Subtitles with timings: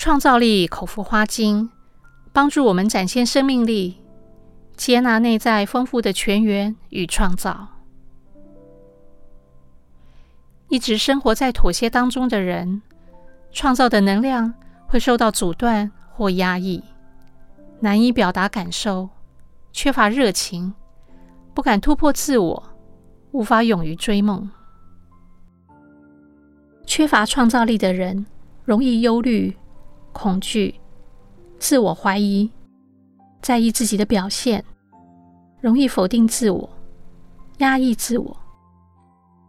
[0.00, 1.68] 创造力口服花精
[2.32, 4.00] 帮助我们展现生命力，
[4.74, 7.68] 接纳内在丰富的泉源与创造。
[10.70, 12.80] 一直生活在妥协当中的人，
[13.52, 14.54] 创造的能量
[14.86, 16.82] 会受到阻断或压抑，
[17.80, 19.10] 难以表达感受，
[19.70, 20.72] 缺乏热情，
[21.52, 22.62] 不敢突破自我，
[23.32, 24.48] 无法勇于追梦。
[26.86, 28.24] 缺乏创造力的人，
[28.64, 29.54] 容易忧虑、
[30.12, 30.74] 恐惧、
[31.58, 32.50] 自我怀疑，
[33.40, 34.64] 在意自己的表现，
[35.60, 36.68] 容易否定自我，
[37.58, 38.36] 压抑自我，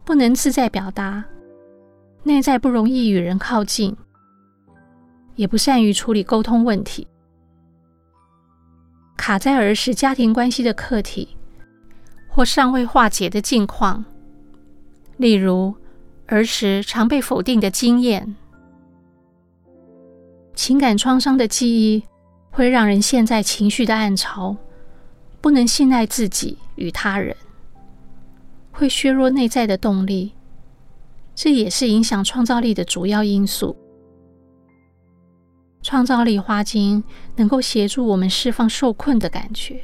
[0.04, 1.24] 不能自在表达，
[2.22, 3.96] 内在不容易与人靠近，
[5.34, 7.06] 也不善于处理沟通问题，
[9.16, 11.36] 卡在儿时家庭关系的课题，
[12.28, 14.04] 或尚未化解的境况，
[15.16, 15.74] 例如，
[16.26, 18.36] 儿时常被否定的经验，
[20.62, 22.04] 情感创伤的记忆
[22.52, 24.56] 会让人陷在情绪的暗潮，
[25.40, 27.36] 不能信赖自己与他人，
[28.70, 30.34] 会削弱内在的动力，
[31.34, 33.76] 这也是影响创造力的主要因素。
[35.82, 37.02] 创造力花精
[37.34, 39.80] 能够协助我们释放受困的感觉，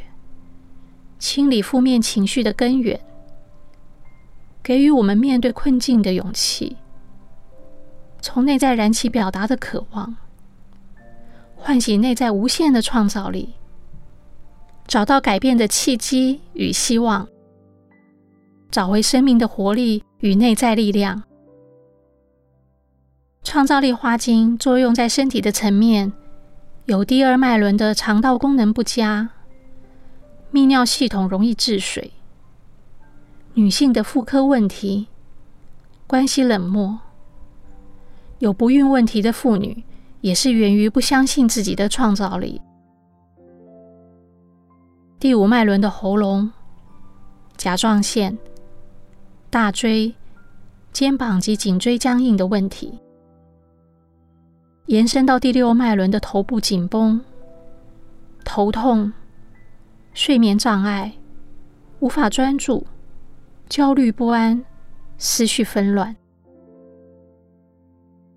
[1.19, 3.01] 清理负面情绪的根源。
[4.63, 6.77] 给予我们面对困境的勇气，
[8.21, 10.15] 从内在燃起表达的渴望，
[11.59, 13.55] 唤醒内在无限的创造力，
[14.87, 17.29] 找到改变的契机与希望，
[18.71, 21.23] 找回生命的活力与内在力量。
[23.43, 26.13] 创造力花精作用在身体的层面，
[26.87, 29.31] 有第二脉轮的肠道功能不佳，
[30.53, 32.13] 泌尿系统容易滞水。
[33.55, 35.09] 女性的妇科问题、
[36.07, 36.99] 关系冷漠，
[38.39, 39.85] 有不孕问题的妇女，
[40.21, 42.61] 也是源于不相信自己的创造力。
[45.19, 46.51] 第五脉轮的喉咙、
[47.57, 48.37] 甲状腺、
[49.51, 50.15] 大椎、
[50.93, 52.99] 肩膀及颈椎僵硬的问题，
[54.87, 57.21] 延伸到第六脉轮的头部紧绷、
[58.45, 59.13] 头痛、
[60.15, 61.13] 睡眠障碍、
[62.01, 62.87] 无法专注。
[63.69, 64.65] 焦虑不安、
[65.19, 66.17] 思绪纷乱。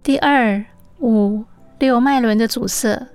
[0.04, 0.62] 第二、
[1.00, 1.46] 五、
[1.82, 3.08] 六脉轮的阻塞，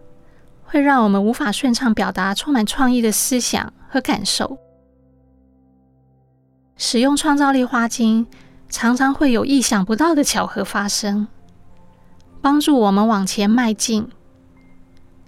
[0.65, 4.59] 会让我们无法顺畅表达充满创意的思想和感受。
[6.77, 8.27] 使用创造力花精，
[8.69, 11.29] 常常会有意想不到的巧合发生，
[12.43, 14.09] 帮助我们往前迈进。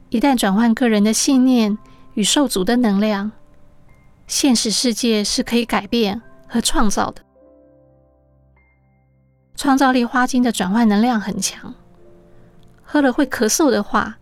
[0.08, 1.78] 一旦转换个人的信念
[2.14, 3.30] 与受阻的能量，
[4.26, 7.22] 现实世界是可以改变和创造的。
[9.54, 11.72] 创造力花精的转换能量很强，
[12.90, 14.16] 喝了会咳嗽的话，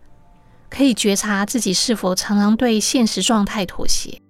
[0.69, 4.21] 可以觉察自己是否常常对现实状态妥协。